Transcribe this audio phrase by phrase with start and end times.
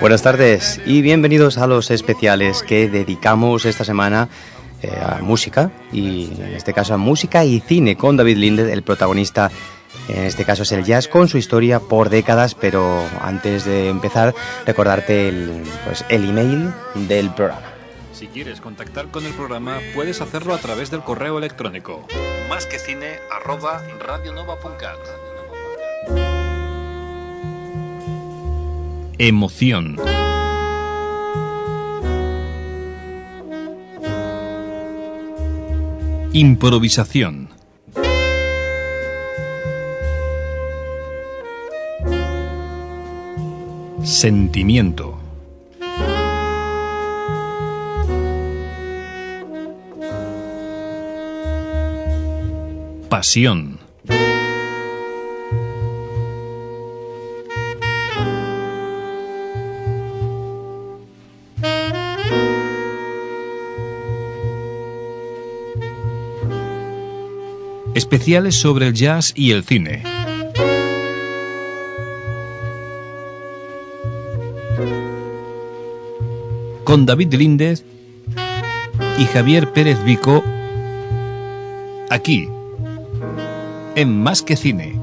[0.00, 4.28] Buenas tardes y bienvenidos a los especiales que dedicamos esta semana
[4.82, 8.82] eh, a música y en este caso a música y cine con David Linde, el
[8.82, 9.50] protagonista.
[10.08, 14.34] En este caso es el jazz con su historia por décadas, pero antes de empezar
[14.66, 17.73] recordarte el, pues, el email del programa.
[18.24, 22.06] Si quieres contactar con el programa, puedes hacerlo a través del correo electrónico
[22.48, 24.96] más que cine arroba radionova.cat.
[29.18, 29.98] Emoción.
[36.32, 37.50] Improvisación.
[44.02, 45.23] Sentimiento.
[53.14, 53.78] Pasión.
[67.94, 70.02] Especiales sobre el jazz y el cine.
[76.82, 77.84] Con David Líndez
[79.20, 80.42] y Javier Pérez Vico
[82.10, 82.48] aquí
[83.96, 84.94] en Más que Cine.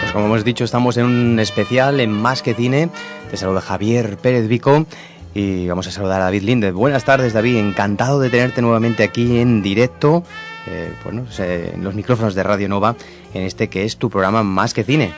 [0.00, 2.90] Pues como hemos dicho, estamos en un especial en Más que Cine.
[3.30, 4.86] Te saluda Javier Pérez Vico
[5.34, 6.70] y vamos a saludar a David Linde.
[6.70, 7.56] Buenas tardes, David.
[7.56, 10.22] Encantado de tenerte nuevamente aquí en directo,
[10.66, 12.96] eh, bueno, en los micrófonos de Radio Nova,
[13.34, 15.12] en este que es tu programa Más que Cine.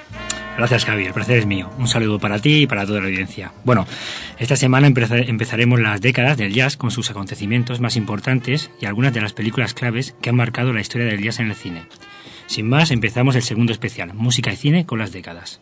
[0.56, 1.08] Gracias, Javier.
[1.08, 1.68] El placer es mío.
[1.78, 3.52] Un saludo para ti y para toda la audiencia.
[3.64, 3.86] Bueno,
[4.38, 9.20] esta semana empezaremos las décadas del jazz con sus acontecimientos más importantes y algunas de
[9.20, 11.82] las películas claves que han marcado la historia del jazz en el cine.
[12.46, 15.60] Sin más, empezamos el segundo especial, música y cine con las décadas.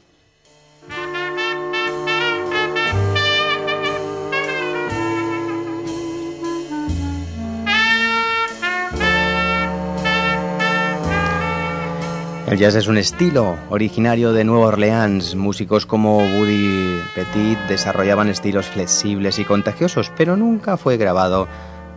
[12.47, 15.34] El jazz es un estilo originario de Nueva Orleans.
[15.34, 21.49] Músicos como Woody Petit desarrollaban estilos flexibles y contagiosos, pero nunca fue grabado.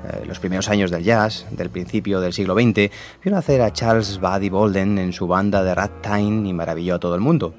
[0.06, 2.90] Eh, los primeros años del jazz, del principio del siglo XX,
[3.22, 7.16] vio nacer a Charles Buddy Bolden en su banda de Ragtime y maravilló a todo
[7.16, 7.54] el mundo.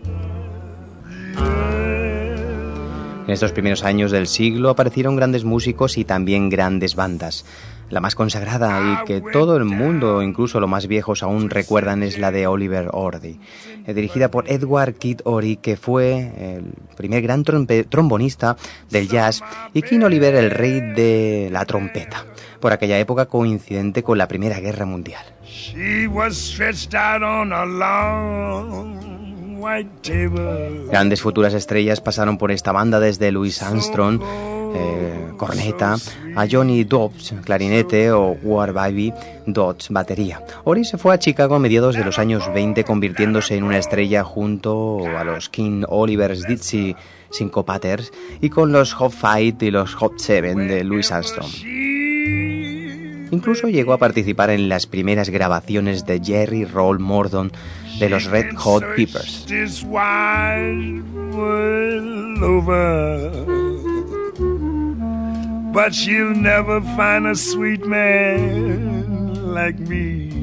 [3.26, 7.44] En estos primeros años del siglo aparecieron grandes músicos y también grandes bandas.
[7.91, 12.19] La más consagrada y que todo el mundo, incluso los más viejos, aún recuerdan es
[12.19, 13.41] la de Oliver Ordi,
[13.87, 18.56] eh, dirigida por Edward Kid Ory, que fue el primer gran trombonista
[18.91, 22.26] del jazz y King Oliver el rey de la trompeta,
[22.61, 25.25] por aquella época coincidente con la Primera Guerra Mundial.
[30.90, 35.96] Grandes futuras estrellas pasaron por esta banda desde Louis Armstrong, eh, corneta,
[36.37, 39.12] a Johnny Dobbs, clarinete o War Baby
[39.46, 40.43] Dodds, batería.
[40.64, 44.25] Ori se fue a Chicago a mediados de los años 20 convirtiéndose en una estrella
[44.25, 46.96] junto a los King Oliver's Ditsy
[47.31, 51.50] Syncopaters y con los Hot Fight y los Hot Seven de Louis Armstrong.
[53.30, 57.52] Incluso llegó a participar en las primeras grabaciones de Jerry Roll Mordon
[57.98, 59.46] de los Red Hot Peppers.
[65.78, 65.94] but
[66.34, 70.38] never find a sweet man like me.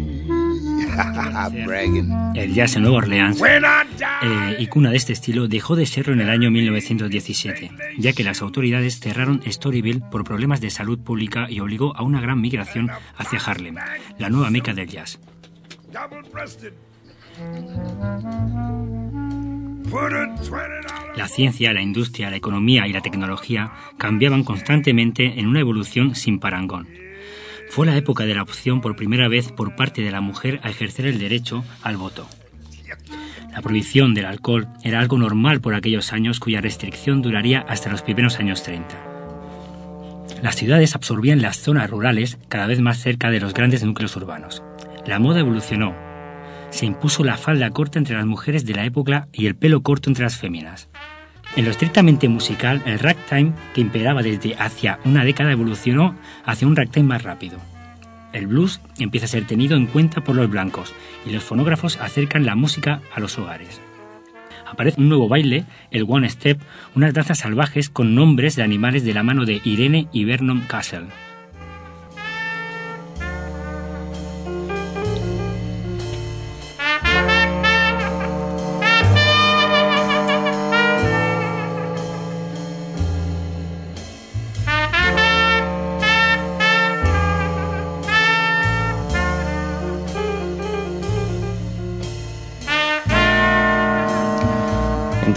[2.35, 6.21] El jazz en Nueva Orleans eh, y cuna de este estilo dejó de serlo en
[6.21, 11.59] el año 1917, ya que las autoridades cerraron Storyville por problemas de salud pública y
[11.59, 13.75] obligó a una gran migración hacia Harlem,
[14.17, 15.19] la nueva meca del jazz.
[21.15, 26.39] La ciencia, la industria, la economía y la tecnología cambiaban constantemente en una evolución sin
[26.39, 26.87] parangón.
[27.75, 30.69] Fue la época de la opción por primera vez por parte de la mujer a
[30.69, 32.25] ejercer el derecho al voto.
[33.51, 38.01] La prohibición del alcohol era algo normal por aquellos años cuya restricción duraría hasta los
[38.01, 38.95] primeros años 30.
[40.41, 44.63] Las ciudades absorbían las zonas rurales cada vez más cerca de los grandes núcleos urbanos.
[45.05, 45.93] La moda evolucionó.
[46.69, 50.09] Se impuso la falda corta entre las mujeres de la época y el pelo corto
[50.09, 50.87] entre las féminas.
[51.55, 56.13] En lo estrictamente musical, el ragtime, que imperaba desde hacia una década, evolucionó
[56.43, 57.59] hacia un ragtime más rápido.
[58.33, 60.93] El blues empieza a ser tenido en cuenta por los blancos
[61.25, 63.79] y los fonógrafos acercan la música a los hogares.
[64.65, 66.59] Aparece un nuevo baile, el One Step,
[66.93, 71.05] unas danzas salvajes con nombres de animales de la mano de Irene y Vernon Castle.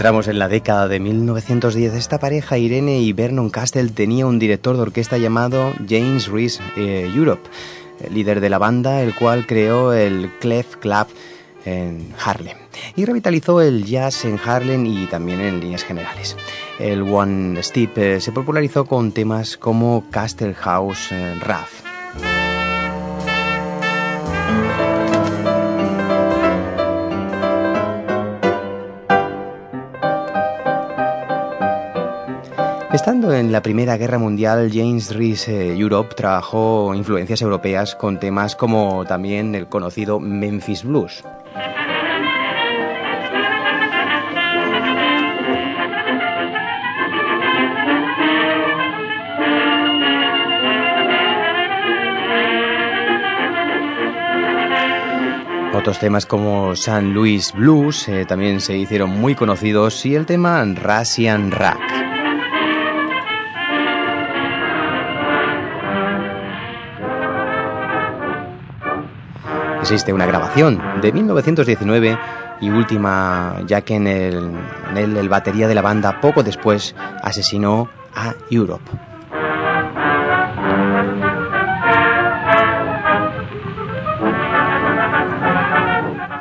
[0.09, 1.93] Entramos en la década de 1910.
[1.93, 7.07] Esta pareja, Irene y Vernon Castell, tenía un director de orquesta llamado James Reese eh,
[7.13, 7.47] Europe,
[8.09, 11.05] líder de la banda, el cual creó el Clef Club
[11.63, 12.57] en Harlem
[12.95, 16.35] y revitalizó el jazz en Harlem y también en líneas generales.
[16.79, 21.35] El One Step eh, se popularizó con temas como Castle House eh,
[32.99, 38.57] Estando en la Primera Guerra Mundial, James Reese eh, Europe trabajó influencias europeas con temas
[38.57, 41.23] como también el conocido Memphis Blues.
[55.73, 60.61] Otros temas como San Louis Blues eh, también se hicieron muy conocidos y el tema
[60.65, 62.18] Russian Rack.
[69.81, 72.17] Existe una grabación de 1919
[72.61, 74.57] y última, ya que en, el,
[74.95, 78.83] el batería de la banda poco después asesinó a Europe.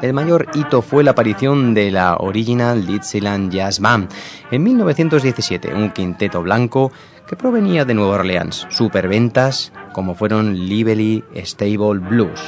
[0.00, 4.08] El mayor hito fue la aparición de la Original Dixieland Jazz Band
[4.50, 6.92] en 1917, un quinteto blanco
[7.26, 12.40] que provenía de Nueva Orleans, superventas como fueron Lively Stable Blues.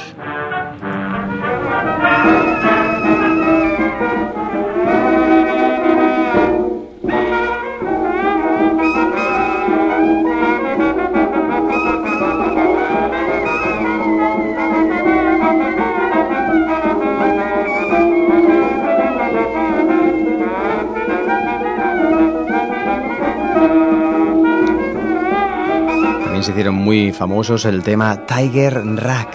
[26.61, 29.29] Hicieron muy famosos el tema Tiger Rack.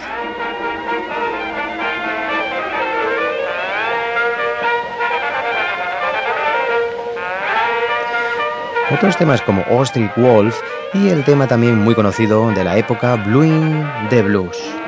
[8.95, 10.57] Otros temas como Ostrich Wolf
[10.95, 14.86] y el tema también muy conocido de la época Bluing the Blues.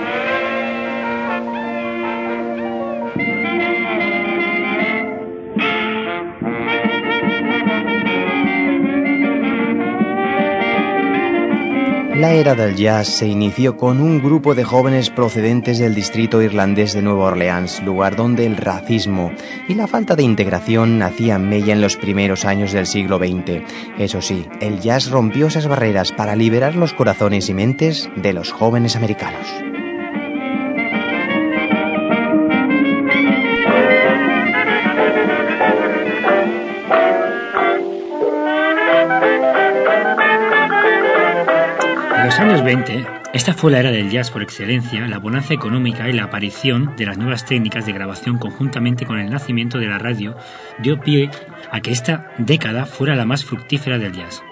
[12.19, 16.93] La era del jazz se inició con un grupo de jóvenes procedentes del distrito irlandés
[16.93, 19.31] de Nueva Orleans, lugar donde el racismo
[19.69, 23.63] y la falta de integración hacían mella en los primeros años del siglo XX.
[23.99, 28.51] Eso sí, el jazz rompió esas barreras para liberar los corazones y mentes de los
[28.51, 29.77] jóvenes americanos.
[42.38, 46.25] Años 20, esta fue la era del jazz por excelencia, la bonanza económica y la
[46.25, 50.37] aparición de las nuevas técnicas de grabación conjuntamente con el nacimiento de la radio
[50.78, 51.30] dio pie
[51.73, 54.42] a que esta década fuera la más fructífera del jazz.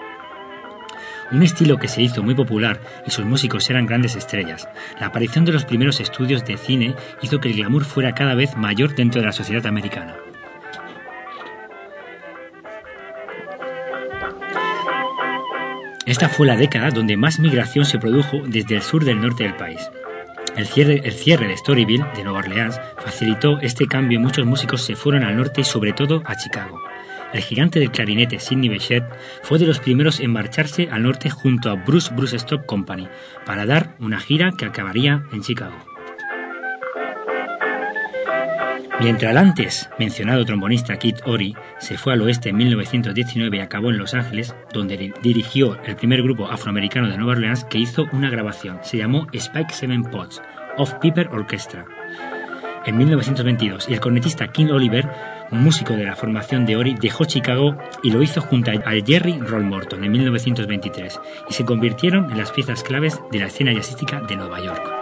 [1.31, 4.67] un estilo que se hizo muy popular y sus músicos eran grandes estrellas.
[4.99, 8.55] La aparición de los primeros estudios de cine hizo que el glamour fuera cada vez
[8.57, 10.15] mayor dentro de la sociedad americana.
[16.07, 19.57] Esta fue la década donde más migración se produjo desde el sur del norte del
[19.57, 19.91] país.
[20.55, 21.13] El cierre, el
[21.47, 25.61] de Storyville, de Nueva Orleans, facilitó este cambio y muchos músicos se fueron al norte
[25.61, 26.79] y sobre todo a Chicago.
[27.33, 29.03] El gigante del clarinete Sidney Bechet
[29.43, 33.09] fue de los primeros en marcharse al norte junto a Bruce Bruce Stock Company
[33.45, 35.75] para dar una gira que acabaría en Chicago.
[38.99, 43.91] Mientras el antes mencionado trombonista Kit Ory se fue al oeste en 1919 y acabó
[43.91, 48.31] en Los Ángeles, donde dirigió el primer grupo afroamericano de Nueva Orleans que hizo una
[48.31, 48.79] grabación.
[48.81, 50.41] Se llamó Spike Seven Pots,
[50.77, 51.85] of Piper Orchestra,
[52.87, 53.87] en 1922.
[53.87, 55.07] Y el cornetista King Oliver,
[55.51, 59.65] músico de la formación de Ory, dejó Chicago y lo hizo junto a Jerry Roll
[59.65, 61.19] Morton en 1923.
[61.49, 64.96] Y se convirtieron en las piezas claves de la escena jazzística de Nueva York.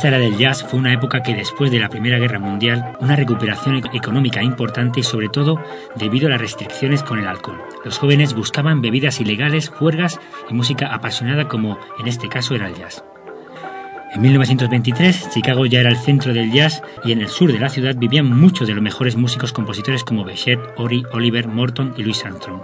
[0.00, 3.16] Esta era del jazz fue una época que después de la Primera Guerra Mundial, una
[3.16, 5.62] recuperación económica importante y sobre todo
[5.94, 7.60] debido a las restricciones con el alcohol.
[7.84, 12.76] Los jóvenes buscaban bebidas ilegales, juergas y música apasionada como en este caso era el
[12.76, 13.04] jazz.
[14.14, 17.68] En 1923, Chicago ya era el centro del jazz y en el sur de la
[17.68, 22.24] ciudad vivían muchos de los mejores músicos compositores como Bechet, Ori, Oliver, Morton y Louis
[22.24, 22.62] Armstrong,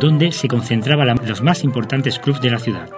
[0.00, 2.90] donde se concentraban los más importantes clubs de la ciudad.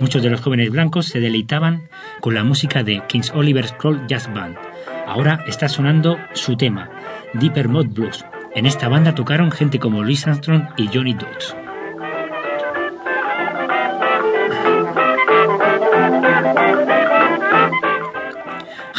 [0.00, 1.88] Muchos de los jóvenes blancos se deleitaban
[2.20, 4.56] con la música de King's Oliver Scroll Jazz Band.
[5.06, 6.90] Ahora está sonando su tema,
[7.34, 8.24] Deeper Mod Blues.
[8.54, 11.54] En esta banda tocaron gente como Louis Armstrong y Johnny Dodds.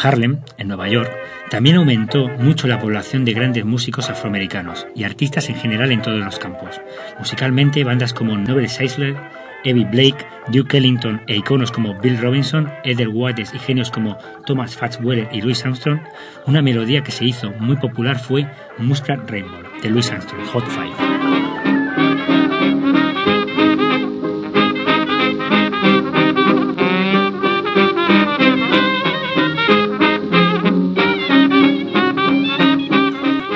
[0.02, 1.10] Harlem, en Nueva York,
[1.50, 6.20] también aumentó mucho la población de grandes músicos afroamericanos y artistas en general en todos
[6.20, 6.80] los campos.
[7.18, 9.16] Musicalmente, bandas como Noble Seisler,
[9.64, 14.76] Evie Blake, Duke Ellington e iconos como Bill Robinson, Ethel Waters y genios como Thomas
[14.76, 16.00] Fatzweller y Louis Armstrong,
[16.46, 18.46] una melodía que se hizo muy popular fue
[18.78, 20.92] Muskrat Rainbow de Louis Armstrong, Hot Five.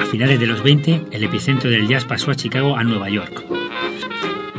[0.01, 3.56] A finales de los 20, el epicentro del jazz pasó a Chicago a Nueva York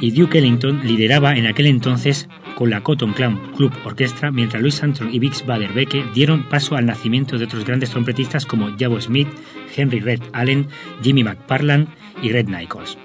[0.02, 4.82] y Duke Ellington lideraba en aquel entonces con la Cotton Clown Club Orchestra, mientras Louis
[4.82, 9.28] Armstrong y Bix Bader-Becke dieron paso al nacimiento de otros grandes trompetistas como Jabo Smith,
[9.76, 10.68] Henry Red Allen,
[11.02, 11.88] Jimmy McParland
[12.22, 12.98] y Red Nichols.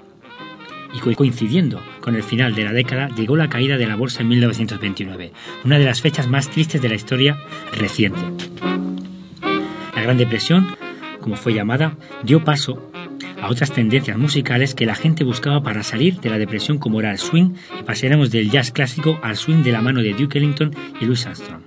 [0.95, 4.29] Y coincidiendo con el final de la década, llegó la caída de la bolsa en
[4.29, 5.33] 1929,
[5.65, 7.39] una de las fechas más tristes de la historia
[7.73, 8.21] reciente.
[9.95, 10.77] La Gran Depresión,
[11.21, 12.92] como fue llamada, dio paso
[13.43, 17.11] a otras tendencias musicales que la gente buscaba para salir de la depresión como era
[17.11, 20.75] el swing y pasaremos del jazz clásico al swing de la mano de Duke Ellington
[21.01, 21.63] y Louis Armstrong.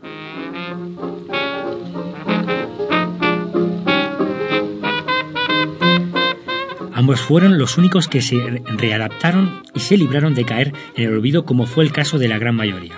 [6.93, 11.43] Ambos fueron los únicos que se readaptaron y se libraron de caer en el olvido
[11.43, 12.95] como fue el caso de la gran mayoría.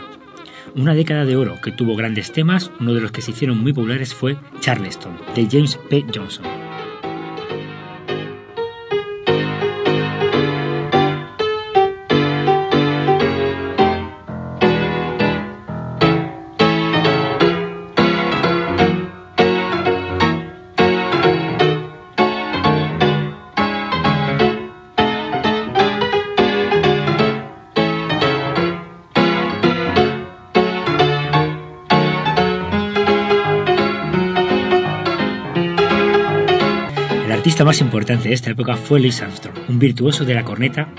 [0.76, 3.74] Una década de oro que tuvo grandes temas, uno de los que se hicieron muy
[3.74, 6.06] populares fue Charleston, de James P.
[6.14, 6.67] Johnson.
[37.66, 40.90] Más importante de esta época fue Louis Armstrong, un virtuoso de la corneta,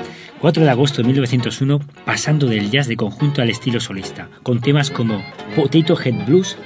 [0.41, 4.91] 4 de agosto de 1901, pasando del jazz de conjunto al estilo solista, con temas
[4.91, 5.23] como
[5.55, 6.57] Potato Head Blues,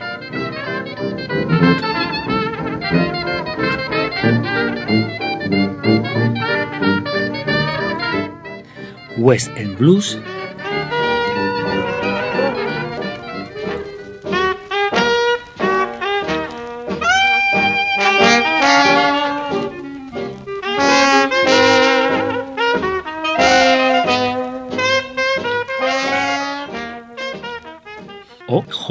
[9.19, 10.19] West End Blues,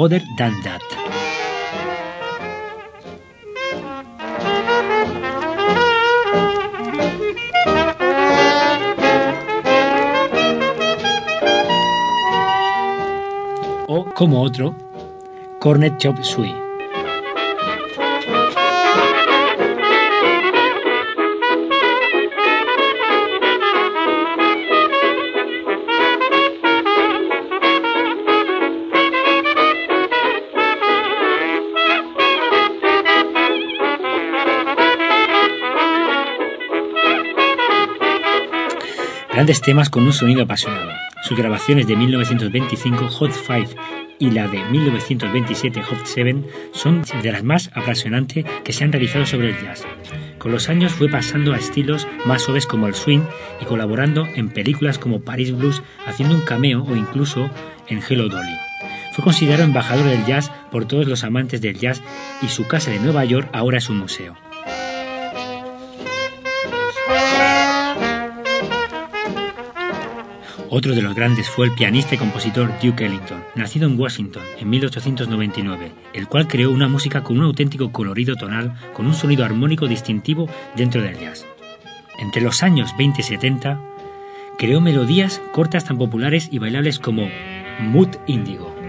[0.08, 0.82] That.
[13.86, 14.74] O como otro,
[15.60, 16.61] Cornet Chop.
[39.42, 40.92] Grandes temas con un sonido apasionado.
[41.24, 43.70] Sus grabaciones de 1925, Hot Five,
[44.20, 49.26] y la de 1927, Hot Seven, son de las más apasionantes que se han realizado
[49.26, 49.84] sobre el jazz.
[50.38, 53.22] Con los años fue pasando a estilos más suaves como el swing
[53.60, 57.50] y colaborando en películas como Paris Blues, haciendo un cameo o incluso
[57.88, 58.56] en Hello Dolly.
[59.12, 62.00] Fue considerado embajador del jazz por todos los amantes del jazz
[62.42, 64.36] y su casa de Nueva York ahora es un museo.
[70.74, 74.70] Otro de los grandes fue el pianista y compositor Duke Ellington, nacido en Washington en
[74.70, 79.86] 1899, el cual creó una música con un auténtico colorido tonal, con un sonido armónico
[79.86, 81.44] distintivo dentro del jazz.
[82.18, 83.82] Entre los años 20 y 70,
[84.56, 87.28] creó melodías cortas tan populares y bailables como
[87.78, 88.81] Mood Indigo.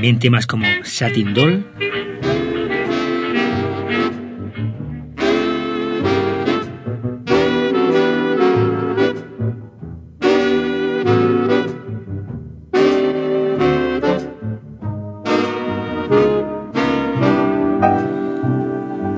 [0.00, 1.62] También temas como Satin Doll,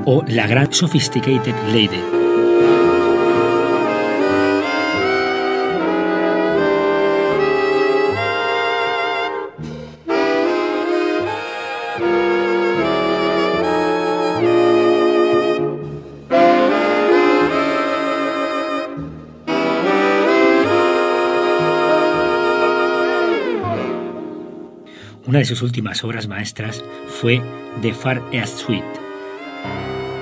[0.04, 2.31] o La Gran Sophisticated Lady.
[25.32, 27.40] Una de sus últimas obras maestras fue
[27.80, 28.84] The Far East Suite,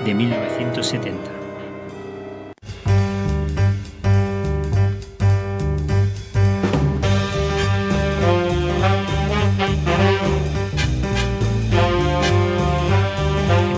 [0.04, 1.18] de 1970.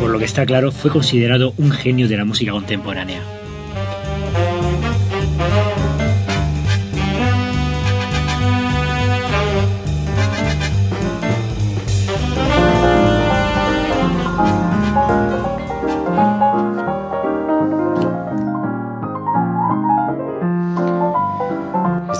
[0.00, 3.41] Por lo que está claro, fue considerado un genio de la música contemporánea.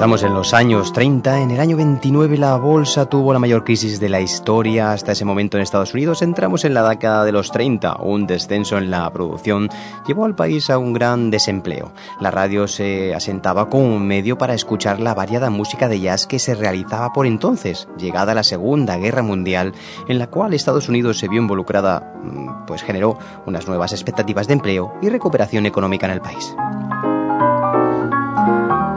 [0.02, 1.42] Estamos en los años 30.
[1.42, 5.24] En el año 29 la bolsa tuvo la mayor crisis de la historia hasta ese
[5.24, 6.22] momento en Estados Unidos.
[6.22, 7.98] Entramos en la década de los 30.
[8.02, 9.68] Un descenso en la producción
[10.04, 11.92] llevó al país a un gran desempleo.
[12.20, 16.56] La radio se asentaba como medio para escuchar la variada música de jazz que se
[16.56, 19.72] realizaba por entonces, llegada la Segunda Guerra Mundial,
[20.08, 24.54] en la cual Estados Unidos se vio involucrada, mm, pues generó unas nuevas expectativas de
[24.54, 26.56] empleo y recuperación económica en el país.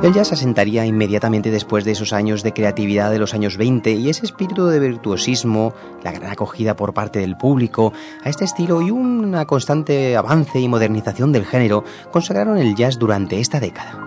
[0.05, 4.07] El jazz asentaría inmediatamente después de esos años de creatividad de los años 20 y
[4.07, 7.91] ese espíritu de virtuosismo, la gran acogida por parte del público
[8.23, 13.39] a este estilo y una constante avance y modernización del género consagraron el jazz durante
[13.39, 13.97] esta década.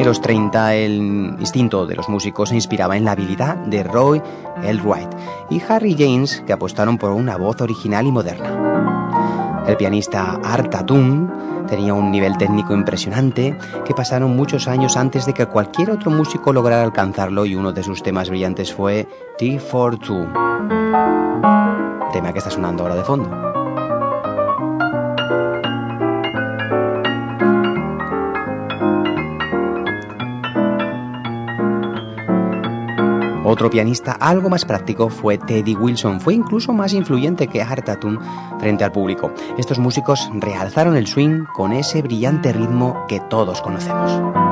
[0.00, 4.20] En los 30 el instinto de los músicos se inspiraba en la habilidad de Roy
[4.64, 4.82] L.
[4.82, 5.10] Wright
[5.48, 9.64] y Harry James que apostaron por una voz original y moderna.
[9.68, 15.32] El pianista Art Tatum Tenía un nivel técnico impresionante que pasaron muchos años antes de
[15.32, 19.06] que cualquier otro músico lograra alcanzarlo y uno de sus temas brillantes fue
[19.38, 20.32] T42,
[22.12, 23.49] tema que está sonando ahora de fondo.
[33.50, 38.16] Otro pianista algo más práctico fue Teddy Wilson, fue incluso más influyente que Art Tatum
[38.60, 39.32] frente al público.
[39.58, 44.49] Estos músicos realzaron el swing con ese brillante ritmo que todos conocemos.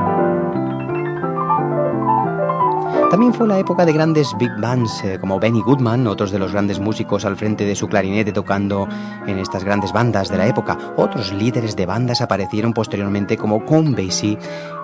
[3.09, 6.51] También fue la época de grandes big bands eh, como Benny Goodman, otros de los
[6.51, 8.87] grandes músicos al frente de su clarinete tocando
[9.25, 10.77] en estas grandes bandas de la época.
[10.95, 14.37] Otros líderes de bandas aparecieron posteriormente como Count Basie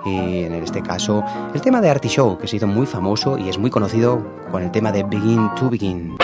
[0.04, 1.22] y en este caso
[1.54, 4.62] el tema de Artie Show que se hizo muy famoso y es muy conocido con
[4.64, 6.16] el tema de Begin to Begin.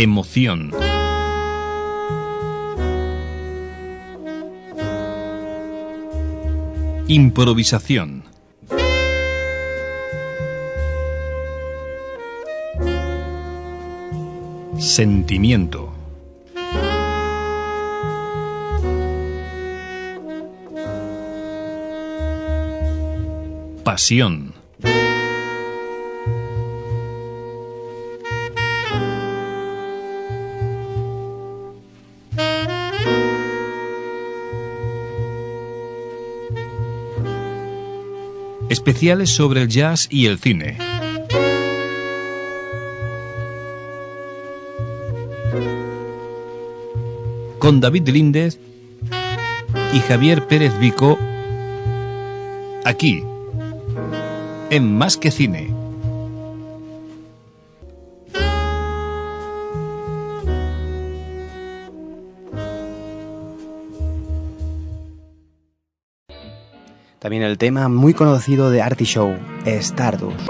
[0.00, 0.70] Emoción.
[7.08, 8.22] Improvisación.
[14.78, 15.92] Sentimiento.
[23.82, 24.57] Pasión.
[38.88, 40.78] Especiales sobre el jazz y el cine.
[47.58, 48.58] Con David Líndez
[49.92, 51.18] y Javier Pérez Vico,
[52.86, 53.22] aquí,
[54.70, 55.77] en Más que Cine.
[67.48, 69.34] El tema muy conocido de Artie Show,
[69.64, 70.48] Stardust.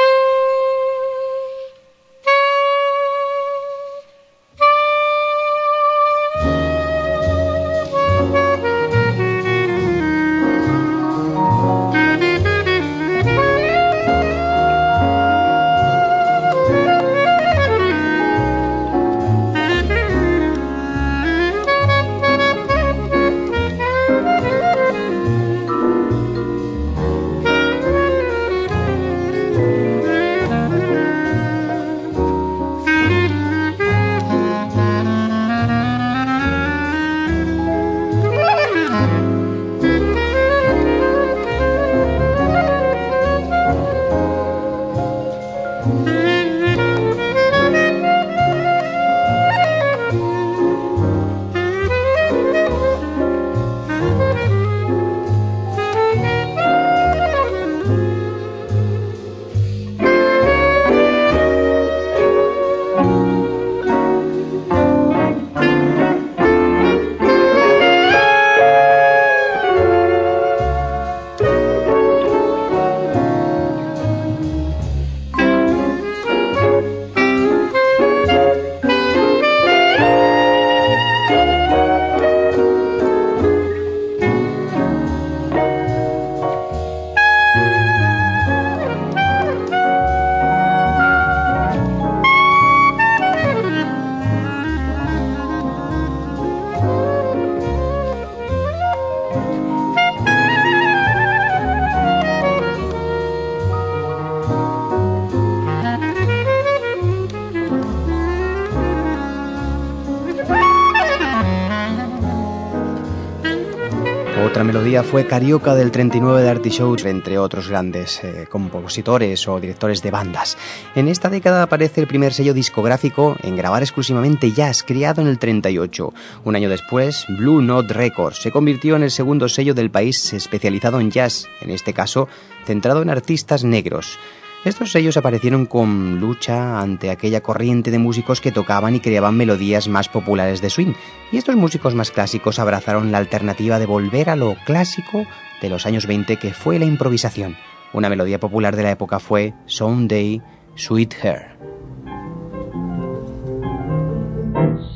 [115.02, 120.11] Fue Carioca del 39 de Artie Show, entre otros grandes eh, compositores o directores de
[120.11, 120.56] bandas.
[120.94, 125.38] En esta década aparece el primer sello discográfico en grabar exclusivamente jazz, creado en el
[125.38, 126.12] 38.
[126.44, 131.00] Un año después, Blue Note Records se convirtió en el segundo sello del país especializado
[131.00, 132.28] en jazz, en este caso
[132.64, 134.18] centrado en artistas negros.
[134.64, 139.86] Estos sellos aparecieron con lucha ante aquella corriente de músicos que tocaban y creaban melodías
[139.86, 140.94] más populares de swing,
[141.30, 145.24] y estos músicos más clásicos abrazaron la alternativa de volver a lo clásico
[145.62, 147.56] de los años 20 que fue la improvisación.
[147.92, 150.42] Una melodía popular de la época fue Someday,
[150.74, 151.14] Sweet.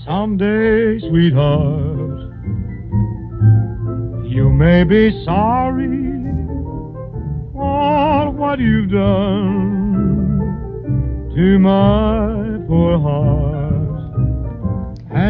[0.05, 2.33] Someday, sweetheart,
[4.29, 6.22] you may be sorry
[8.37, 10.41] what you've done
[11.35, 12.99] to my poor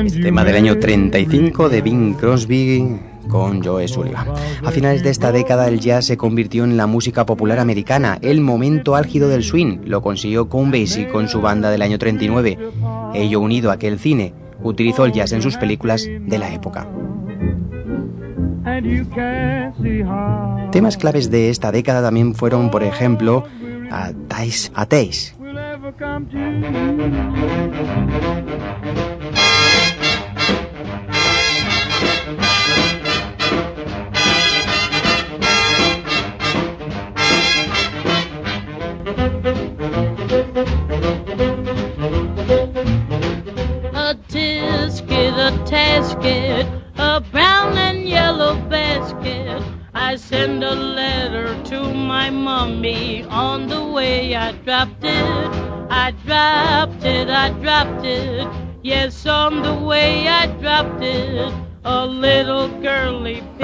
[0.04, 4.26] Este tema del año 35 de Bing Crosby con Joe Sullivan.
[4.64, 8.40] A finales de esta década el jazz se convirtió en la música popular americana, el
[8.40, 9.78] momento álgido del swing.
[9.84, 12.58] Lo consiguió con Basie con su banda del año 39.
[13.14, 16.88] Ello unido a que el cine utilizó el jazz en sus películas de la época.
[20.70, 23.44] Temas claves de esta década también fueron, por ejemplo,
[23.90, 24.86] a Tais a a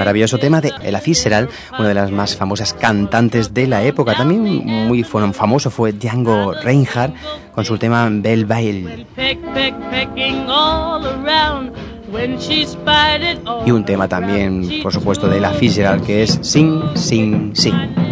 [0.09, 4.15] Maravilloso tema de Ella Fitzgerald, una de las más famosas cantantes de la época.
[4.15, 7.13] También muy famoso fue Django Reinhardt
[7.53, 9.05] con su tema Bell Bail.
[13.67, 18.08] Y un tema también, por supuesto, de Ella Fitzgerald que es Sing, Sing, Sing.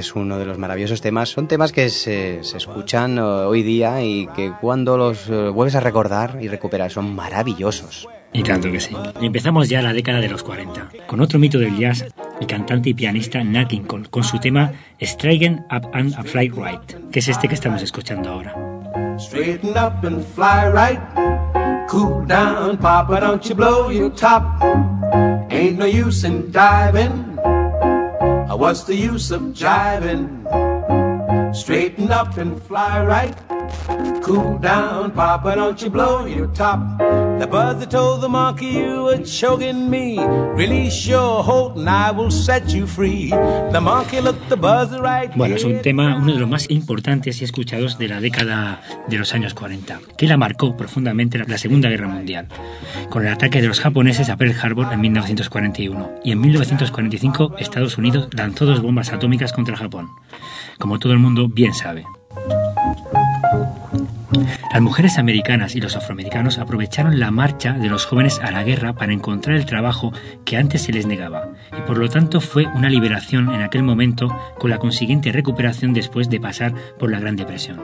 [0.00, 1.28] Que es uno de los maravillosos temas.
[1.28, 5.74] Son temas que se, se escuchan eh, hoy día y que cuando los eh, vuelves
[5.74, 8.08] a recordar y recuperar son maravillosos.
[8.32, 8.96] Y tanto que sí.
[9.20, 12.06] Y empezamos ya la década de los 40, con otro mito del jazz,
[12.40, 16.48] el cantante y pianista Nat King Cole, con su tema Straighten Up and a Fly
[16.48, 18.54] Right, que es este que estamos escuchando ahora.
[19.18, 21.00] Straighten up and fly right.
[21.90, 24.44] Cool down, Papa, don't you blow your top.
[25.50, 27.30] Ain't no use in diving.
[28.56, 30.44] What's the use of jiving?
[31.54, 33.34] Straighten up and fly right.
[34.22, 36.80] Cool down, Papa, don't you blow your top.
[37.40, 40.18] The buzzer told the monkey you were choking me.
[40.54, 43.30] Really sure, Holton, I will set you free.
[43.30, 47.40] The monkey looked the buzzer right Bueno, es un tema, uno de los más importantes
[47.40, 51.88] y escuchados de la década de los años 40, que la marcó profundamente la Segunda
[51.88, 52.46] Guerra Mundial,
[53.08, 56.10] con el ataque de los japoneses a Pearl Harbor en 1941.
[56.22, 60.10] Y en 1945 Estados Unidos lanzó dos bombas atómicas contra Japón,
[60.78, 62.04] como todo el mundo bien sabe.
[64.72, 68.92] Las mujeres americanas y los afroamericanos aprovecharon la marcha de los jóvenes a la guerra
[68.92, 70.12] para encontrar el trabajo
[70.44, 74.28] que antes se les negaba, y por lo tanto fue una liberación en aquel momento
[74.58, 77.80] con la consiguiente recuperación después de pasar por la Gran Depresión.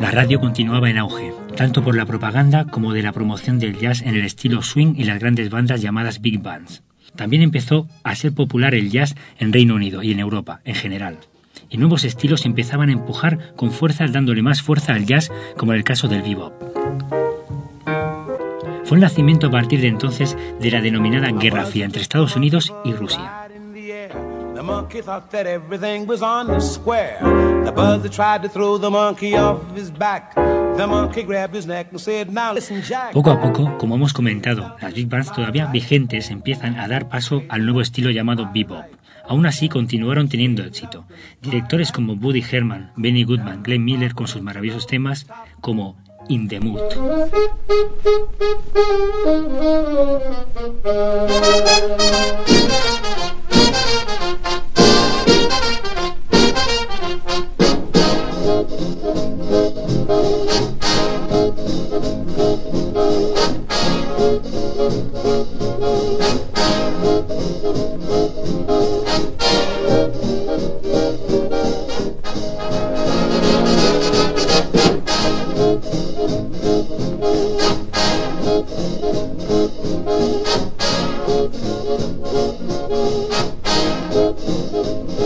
[0.00, 4.02] La radio continuaba en auge, tanto por la propaganda como de la promoción del jazz
[4.02, 6.82] en el estilo swing y las grandes bandas llamadas big bands.
[7.16, 11.18] También empezó a ser popular el jazz en Reino Unido y en Europa en general.
[11.74, 15.78] Y nuevos estilos empezaban a empujar con fuerzas dándole más fuerza al jazz, como en
[15.78, 16.52] el caso del bebop.
[18.84, 22.72] Fue el nacimiento a partir de entonces de la denominada Guerra Fría entre Estados Unidos
[22.84, 23.48] y Rusia.
[24.54, 27.18] The monkey thought that everything was on the square.
[27.64, 30.32] The buzzer tried to throw the monkey off his back.
[30.76, 33.12] The monkey grabbed his neck and said, Now listen, Jack.
[33.12, 37.42] Poco a poco, como hemos comentado, las big bands todavía vigentes empiezan a dar paso
[37.48, 38.84] al nuevo estilo llamado bebop.
[39.28, 41.04] Aún así continuaron teniendo éxito.
[41.42, 45.26] Directores como Buddy Herman, Benny Goodman, Glenn Miller con sus maravillosos temas
[45.60, 45.96] como
[46.28, 46.80] In the Mood.
[78.54, 78.68] Thank
[85.18, 85.23] you.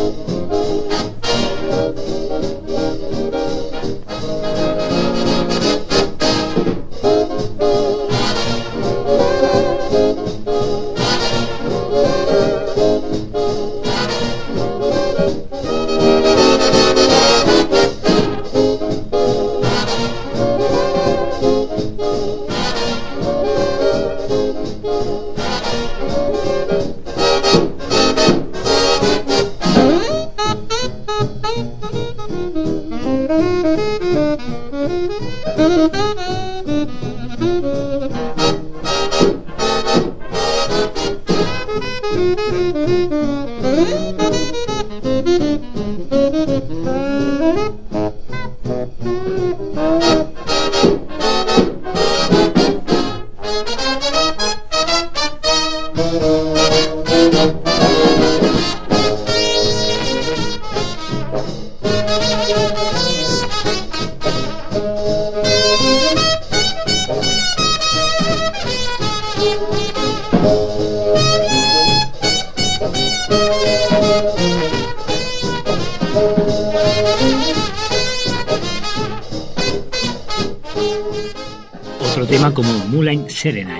[83.38, 83.78] Serena.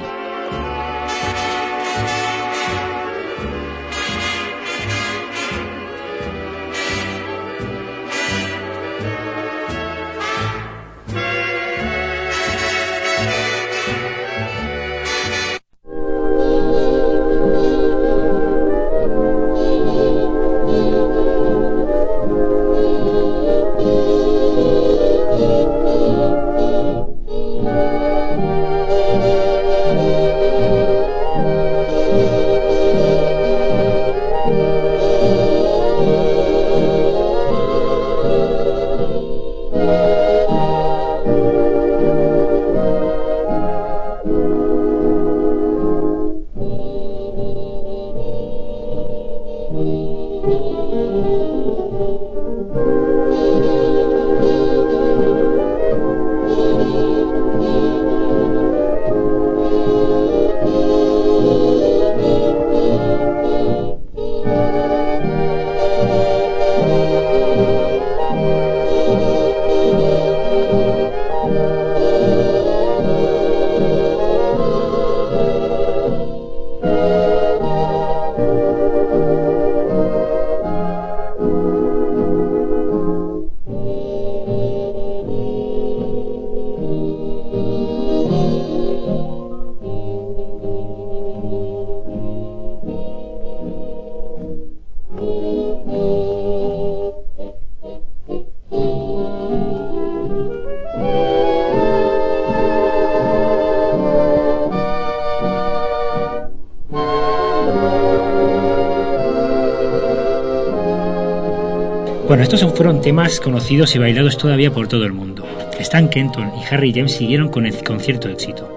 [112.29, 115.49] Bueno, estos fueron temas conocidos y bailados todavía por todo el mundo.
[115.79, 118.71] Stan Kenton y Harry James siguieron con, el, con cierto éxito.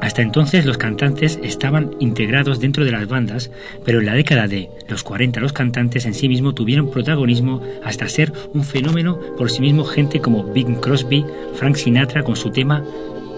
[0.00, 3.50] Hasta entonces los cantantes estaban integrados dentro de las bandas,
[3.84, 8.08] pero en la década de los 40 los cantantes en sí mismos tuvieron protagonismo hasta
[8.08, 11.22] ser un fenómeno por sí mismo gente como Bing Crosby,
[11.56, 12.82] Frank Sinatra con su tema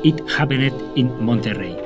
[0.05, 1.77] It Happened in Monterrey.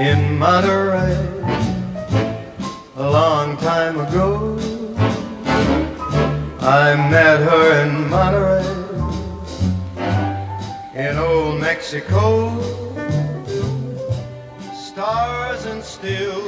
[0.00, 1.12] In Monterey
[2.96, 4.56] a long time ago.
[6.60, 8.64] I met her in Monterey,
[10.94, 12.50] in old Mexico.
[14.74, 16.40] Stars and still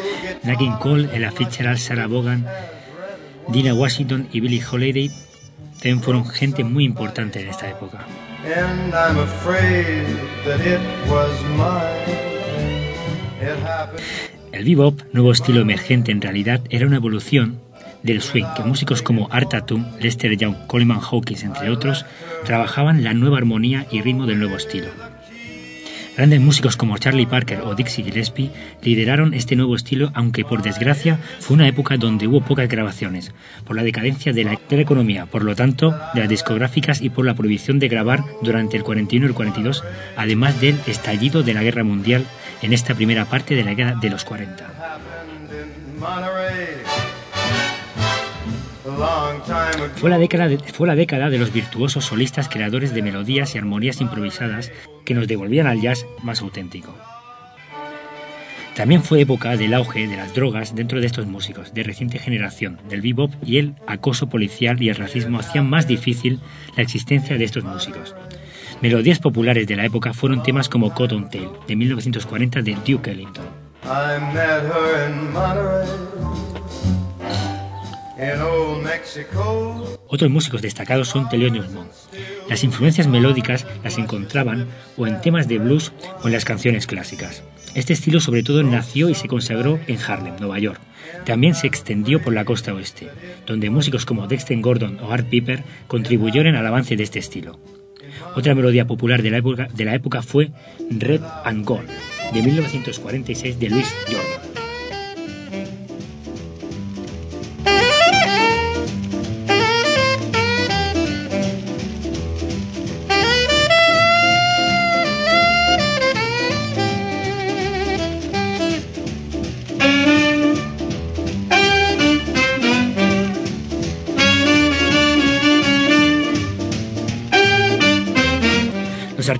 [0.45, 2.45] Nat King Cole, Ella Fitzgerald, Sarah Vaughan,
[3.53, 5.11] Dina Washington y Billie Holiday
[5.79, 8.07] también fueron gente muy importante en esta época.
[8.45, 10.07] and I'm afraid
[10.45, 12.32] that it was mine.
[14.53, 17.59] El bebop, nuevo estilo emergente en realidad, era una evolución
[18.03, 22.05] del swing que músicos como Art Tatum, Lester Young, Coleman Hawkins, entre otros,
[22.45, 24.89] trabajaban la nueva armonía y ritmo del nuevo estilo.
[26.17, 28.51] Grandes músicos como Charlie Parker o Dixie Gillespie
[28.83, 33.33] lideraron este nuevo estilo, aunque por desgracia fue una época donde hubo pocas grabaciones,
[33.65, 37.09] por la decadencia de la, de la economía, por lo tanto, de las discográficas y
[37.09, 39.85] por la prohibición de grabar durante el 41 y el 42,
[40.17, 42.27] además del estallido de la guerra mundial
[42.63, 44.67] en esta primera parte de la década de los 40.
[45.99, 46.83] Monterey.
[48.85, 49.95] A long time ago.
[49.97, 53.59] Fue la, década de, fue la década de los virtuosos solistas creadores de melodías y
[53.59, 54.73] armonías improvisadas
[55.05, 56.97] que nos devolvían al jazz más auténtico.
[58.75, 62.79] También fue época del auge de las drogas dentro de estos músicos de reciente generación,
[62.89, 66.41] del bebop y el acoso policial y el racismo hacían más difícil
[66.75, 68.17] la existencia de estos músicos.
[68.83, 73.45] Melodías populares de la época fueron temas como Cottontail, de 1940 de Duke Ellington.
[80.09, 81.87] Otros músicos destacados son Thelonious Monk.
[82.49, 84.67] Las influencias melódicas las encontraban
[84.97, 85.93] o en temas de blues
[86.25, 87.45] o en las canciones clásicas.
[87.77, 90.81] Este estilo sobre todo nació y se consagró en Harlem, Nueva York.
[91.25, 93.09] También se extendió por la costa oeste,
[93.47, 97.61] donde músicos como Dexter Gordon o Art Piper contribuyeron al avance de este estilo.
[98.35, 100.51] Otra melodía popular de la época, fue
[100.91, 101.89] Red and Gold,
[102.33, 104.52] de 1946 de Louis Jordan.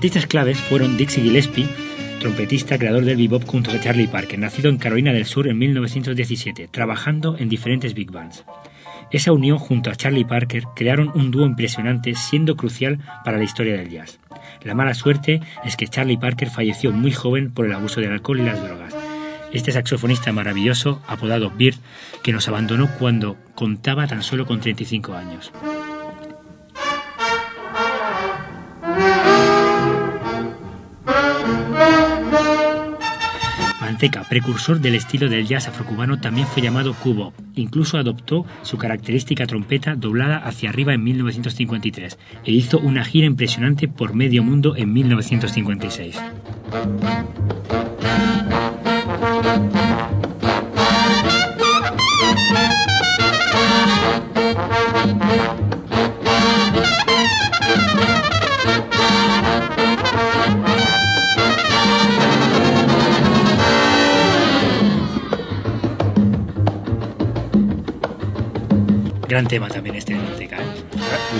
[0.03, 1.65] Artistas claves fueron Dixie Gillespie,
[2.19, 6.67] trompetista, creador del bebop junto a Charlie Parker, nacido en Carolina del Sur en 1917,
[6.67, 8.43] trabajando en diferentes big bands.
[9.11, 13.77] Esa unión junto a Charlie Parker crearon un dúo impresionante siendo crucial para la historia
[13.77, 14.19] del jazz.
[14.63, 18.41] La mala suerte es que Charlie Parker falleció muy joven por el abuso del alcohol
[18.41, 18.93] y las drogas.
[19.53, 21.77] Este saxofonista maravilloso, apodado Bird,
[22.23, 25.53] que nos abandonó cuando contaba tan solo con 35 años.
[33.93, 37.31] Manteca, precursor del estilo del jazz afrocubano, también fue llamado cubo.
[37.53, 43.87] Incluso adoptó su característica trompeta doblada hacia arriba en 1953 e hizo una gira impresionante
[43.87, 46.19] por medio mundo en 1956.
[69.33, 70.57] Gran tema también este de Manteca.
[70.57, 70.65] ¿eh?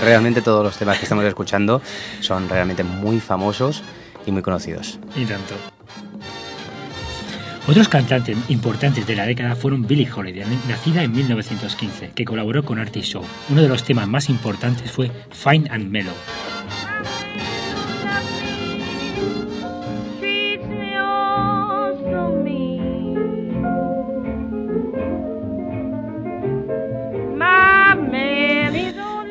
[0.03, 1.79] Realmente todos los temas que estamos escuchando
[2.21, 3.83] son realmente muy famosos
[4.25, 4.97] y muy conocidos.
[5.15, 5.53] Y tanto.
[7.67, 12.79] Otros cantantes importantes de la década fueron Billie Holiday, nacida en 1915, que colaboró con
[12.79, 13.23] Artie Shaw.
[13.49, 16.15] Uno de los temas más importantes fue Fine and Mellow.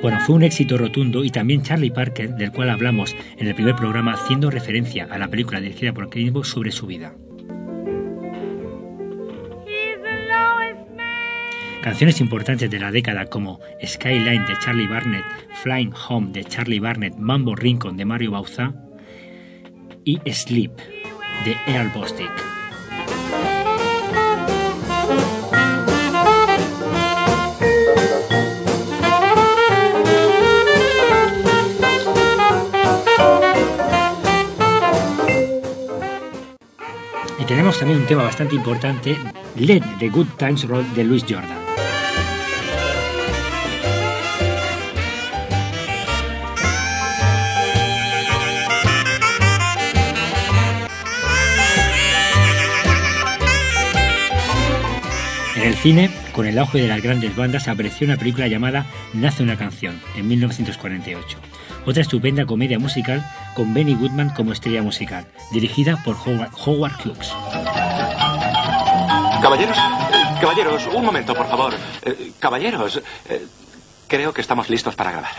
[0.03, 3.76] Bueno, fue un éxito rotundo y también Charlie Parker, del cual hablamos en el primer
[3.76, 7.14] programa, haciendo referencia a la película dirigida por Cronenberg sobre su vida.
[11.82, 15.24] Canciones importantes de la década como Skyline de Charlie Barnett,
[15.62, 18.74] Flying Home de Charlie Barnett, Mambo Rincon de Mario Bauza
[20.05, 20.72] y Sleep
[21.44, 22.51] de Earl Bostic.
[37.62, 39.16] Tenemos también un tema bastante importante,
[39.54, 41.62] Let the Good Times Roll de Louis Jordan.
[55.54, 59.44] En el cine, con el auge de las grandes bandas, apareció una película llamada Nace
[59.44, 61.38] una canción, en 1948.
[61.84, 67.32] Otra estupenda comedia musical con Benny Goodman como estrella musical, dirigida por Howard, Howard Hughes.
[69.53, 69.76] Caballeros,
[70.40, 71.74] caballeros, un momento, por favor.
[72.00, 73.46] Eh, caballeros, eh,
[74.09, 75.34] creo que estamos listos para grabar.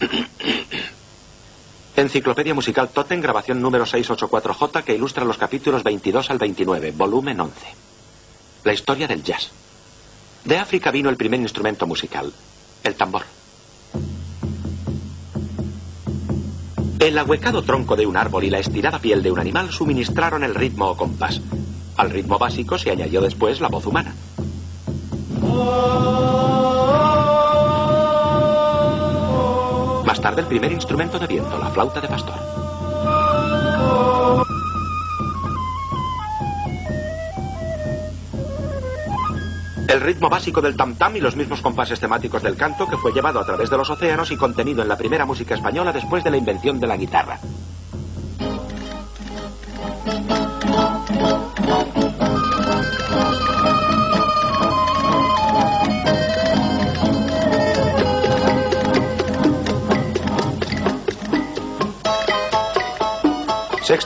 [1.96, 7.66] Enciclopedia Musical Totem, grabación número 684J, que ilustra los capítulos 22 al 29, volumen 11.
[8.64, 9.50] La historia del jazz.
[10.46, 12.32] De África vino el primer instrumento musical,
[12.82, 13.24] el tambor.
[16.98, 20.54] El ahuecado tronco de un árbol y la estirada piel de un animal suministraron el
[20.54, 21.42] ritmo o compás.
[21.96, 24.14] Al ritmo básico se añadió después la voz humana.
[30.04, 32.34] Más tarde el primer instrumento de viento, la flauta de pastor.
[39.88, 43.40] El ritmo básico del tam-tam y los mismos compases temáticos del canto que fue llevado
[43.40, 46.36] a través de los océanos y contenido en la primera música española después de la
[46.36, 47.38] invención de la guitarra.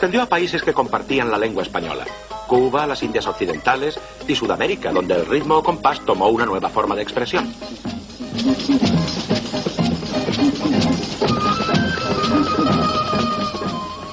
[0.01, 2.07] Extendió a países que compartían la lengua española.
[2.47, 6.95] Cuba, las Indias Occidentales y Sudamérica, donde el ritmo o compás tomó una nueva forma
[6.95, 7.53] de expresión.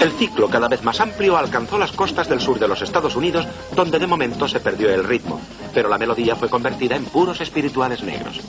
[0.02, 3.48] El ciclo, cada vez más amplio, alcanzó las costas del sur de los Estados Unidos,
[3.74, 5.40] donde de momento se perdió el ritmo,
[5.74, 8.42] pero la melodía fue convertida en puros espirituales negros.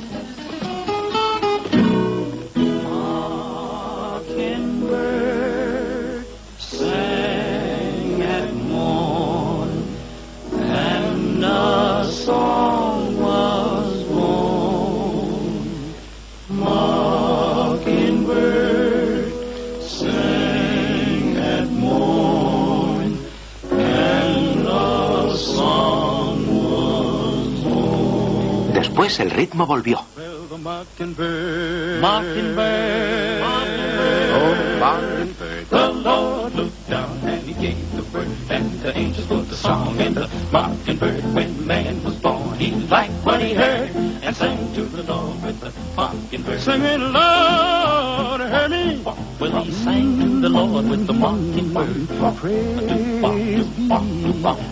[51.07, 52.09] The mockingbird.
[52.37, 53.87] Praise be,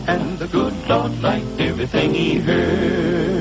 [0.07, 3.36] and the good Lord liked everything he heard.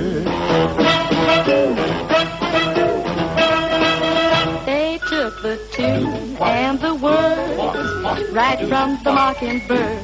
[4.65, 9.99] They took the tune and the words right from the mockingbird.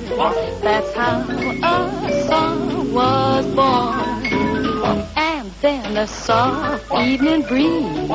[0.61, 1.21] That's how
[1.63, 5.05] a song was born.
[5.15, 8.09] And then a soft evening breeze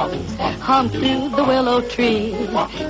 [0.60, 2.34] hummed through the willow tree.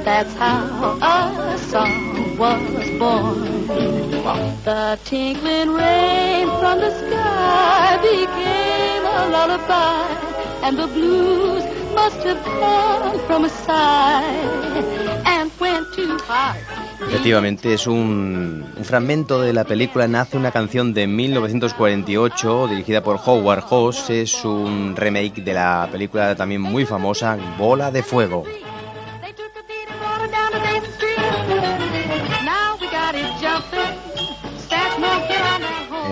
[0.02, 3.66] That's how a song was born.
[4.64, 8.75] The tinkling rain from the sky became
[9.16, 10.06] a lullaby,
[10.62, 11.64] and the blues
[11.94, 14.22] must have come from a sigh
[15.24, 16.58] and went to heart.
[17.00, 23.20] Efectivamente, es un, un, fragmento de la película Nace una canción de 1948 dirigida por
[23.24, 24.10] Howard Hawks.
[24.10, 28.44] Es un remake de la película también muy famosa Bola de Fuego.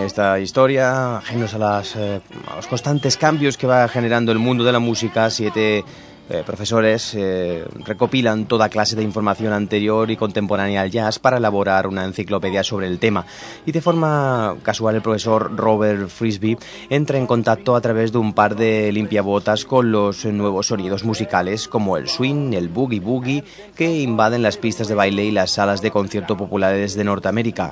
[0.05, 2.21] Esta historia, ajenos a, las, eh,
[2.55, 5.83] los constantes cambios que va generando el mundo de la música, siete
[6.27, 11.85] eh, profesores eh, recopilan toda clase de información anterior y contemporánea al jazz para elaborar
[11.85, 13.27] una enciclopedia sobre el tema.
[13.63, 16.57] Y de forma casual el profesor Robert Frisbee
[16.89, 21.67] entra en contacto a través de un par de limpiabotas con los nuevos sonidos musicales
[21.67, 23.43] como el swing, el boogie boogie
[23.75, 27.71] que invaden las pistas de baile y las salas de concierto populares de Norteamérica.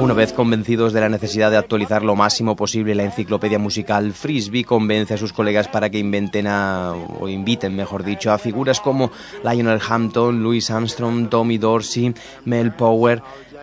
[0.00, 4.64] Una vez convencidos de la necesidad de actualizar lo máximo posible la enciclopedia musical, Frisbee
[4.64, 6.15] convence a sus colegas para que inventen
[6.46, 9.10] a, o inviten, mejor dicho, a figuras como
[9.42, 12.14] Lionel Hampton, Louis Armstrong, Tommy Dorsey,
[12.44, 13.22] Mel Power,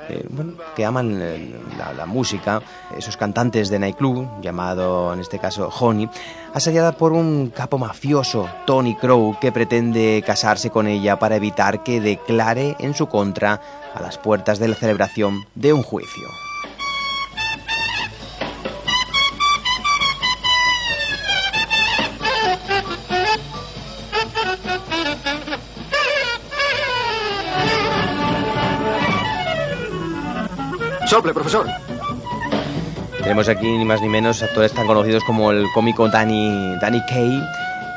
[0.09, 1.19] eh, bueno, que aman
[1.77, 2.61] la, la, música,
[2.97, 6.09] esos cantantes de nightclub, llamado en este caso Honey,
[6.53, 12.01] asediada por un capo mafioso, Tony Crow, que pretende casarse con ella para evitar que
[12.01, 13.61] declare en su contra
[13.93, 16.52] a las puertas de la celebración de un juicio.
[31.13, 31.67] Sople, profesor.
[33.21, 37.39] Tenemos aquí ni más ni menos actores tan conocidos como el cómico Danny, Danny Kaye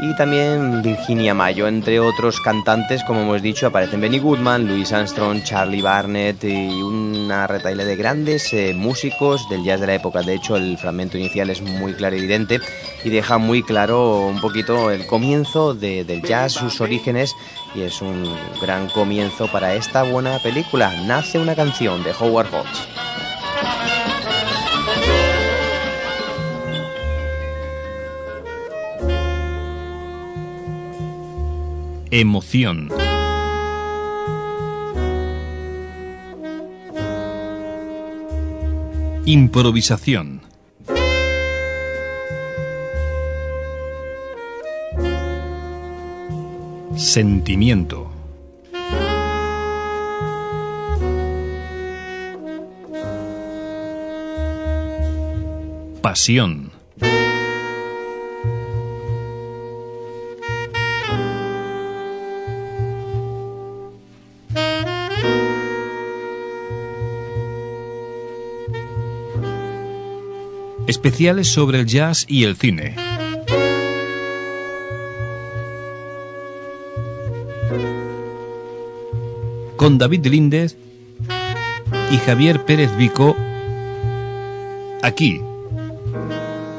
[0.00, 5.42] y también Virginia Mayo, entre otros cantantes, como hemos dicho, aparecen Benny Goodman, Louis Armstrong,
[5.42, 10.20] Charlie Barnett y una retaila de grandes eh, músicos del jazz de la época.
[10.20, 12.60] De hecho, el fragmento inicial es muy claro y evidente
[13.02, 17.34] y deja muy claro un poquito el comienzo de, del jazz, sus orígenes
[17.74, 20.92] y es un gran comienzo para esta buena película.
[21.06, 23.05] Nace una canción de Howard Hawks.
[32.12, 32.88] Emoción.
[39.24, 40.42] Improvisación.
[46.96, 48.12] Sentimiento.
[56.00, 56.75] Pasión.
[70.86, 72.94] Especiales sobre el jazz y el cine.
[79.76, 80.76] Con David Líndez
[82.10, 83.36] y Javier Pérez Vico,
[85.02, 85.40] aquí,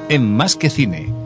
[0.10, 1.16] en Más que Cine.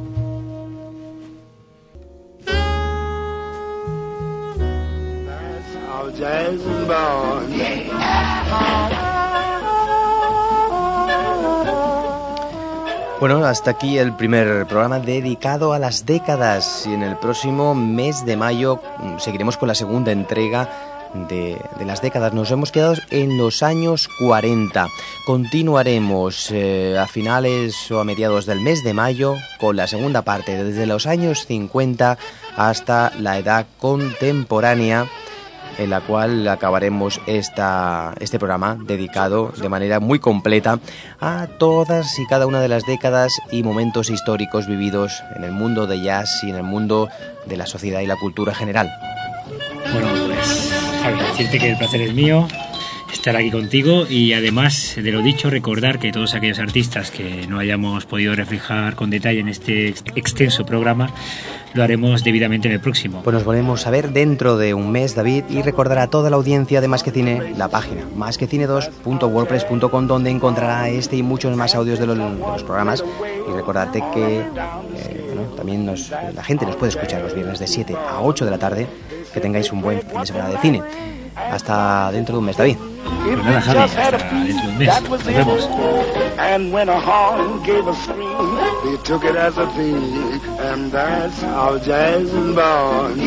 [13.22, 18.26] Bueno, hasta aquí el primer programa dedicado a las décadas y en el próximo mes
[18.26, 20.68] de mayo mm, seguiremos con la segunda entrega
[21.30, 22.34] de, las décadas.
[22.34, 24.88] Nos hemos quedado en los años 40.
[25.28, 30.64] Continuaremos eh, a finales o a mediados del mes de mayo con la segunda parte,
[30.64, 32.18] desde los años 50
[32.58, 35.06] hasta la edad contemporánea
[35.82, 40.80] en la cual acabaremos esta, este programa dedicado de manera muy completa
[41.20, 45.88] a todas y cada una de las décadas y momentos históricos vividos en el mundo
[45.88, 47.10] de jazz y en el mundo
[47.46, 48.92] de la sociedad y la cultura general.
[49.92, 50.72] Bueno, pues
[51.02, 52.48] Javi, decirte que el placer es mío
[53.12, 57.60] estar aquí contigo y además de lo dicho, recordar que todos aquellos artistas que no
[57.60, 61.14] hayamos podido reflejar con detalle en este extenso programa,
[61.74, 63.22] lo haremos debidamente en el próximo.
[63.24, 66.36] Pues nos volvemos a ver dentro de un mes, David, y recordar a toda la
[66.36, 72.00] audiencia de Más que Cine la página másquecine2.wordpress.com donde encontrará este y muchos más audios
[72.00, 73.04] de los, programas.
[73.48, 78.22] Y recordarte que eh, también la gente nos puede escuchar los viernes de 7 a
[78.22, 78.88] 8 de la tarde.
[79.34, 80.82] Que tengáis un buen fin de semana de cine.
[81.50, 82.78] Hasta dentro de un mes, David.
[83.24, 85.10] Pues nada, Javi, hasta dentro de un mes.
[85.10, 85.70] Nos vemos.
[86.38, 91.42] And when a horn gave a scream, they took it as a thing, and that's
[91.42, 93.20] how jazz born.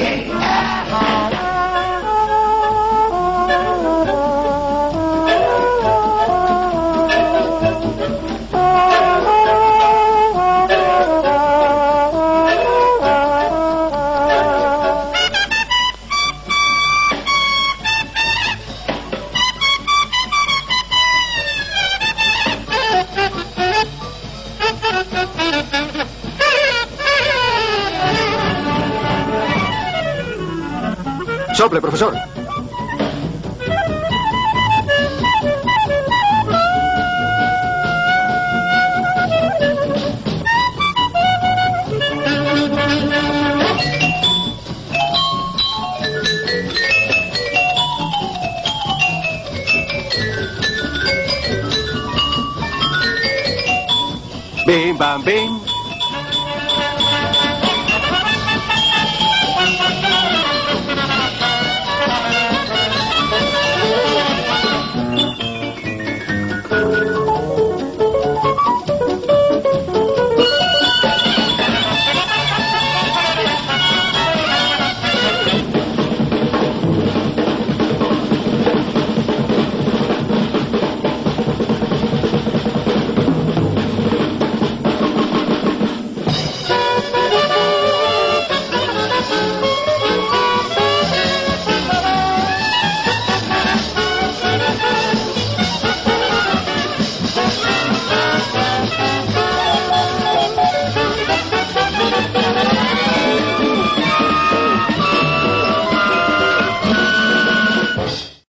[31.80, 32.23] Profesor.